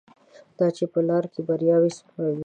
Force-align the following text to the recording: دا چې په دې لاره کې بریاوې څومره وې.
دا 0.57 0.67
چې 0.77 0.83
په 0.93 0.99
دې 1.01 1.05
لاره 1.07 1.27
کې 1.33 1.41
بریاوې 1.47 1.91
څومره 1.97 2.27
وې. 2.33 2.39